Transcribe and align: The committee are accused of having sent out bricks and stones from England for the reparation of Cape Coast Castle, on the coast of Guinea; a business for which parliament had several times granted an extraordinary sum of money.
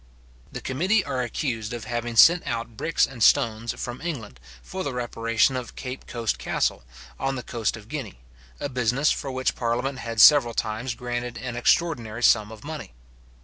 The 0.51 0.61
committee 0.61 1.05
are 1.05 1.21
accused 1.21 1.73
of 1.73 1.83
having 1.83 2.15
sent 2.15 2.47
out 2.47 2.75
bricks 2.75 3.05
and 3.05 3.21
stones 3.21 3.71
from 3.73 4.01
England 4.01 4.39
for 4.63 4.83
the 4.83 4.93
reparation 4.95 5.55
of 5.55 5.75
Cape 5.75 6.07
Coast 6.07 6.39
Castle, 6.39 6.83
on 7.19 7.35
the 7.35 7.43
coast 7.43 7.77
of 7.77 7.87
Guinea; 7.87 8.17
a 8.59 8.67
business 8.67 9.11
for 9.11 9.29
which 9.31 9.55
parliament 9.55 9.99
had 9.99 10.19
several 10.19 10.55
times 10.55 10.95
granted 10.95 11.37
an 11.37 11.55
extraordinary 11.55 12.23
sum 12.23 12.51
of 12.51 12.63
money. 12.63 12.93